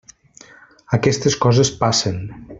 [0.99, 2.21] Aquestes coses passen.